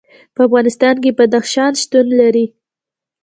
په 0.35 0.41
افغانستان 0.47 0.95
کې 1.03 1.11
بدخشان 1.19 1.71
شتون 1.81 2.07
لري. 2.19 2.45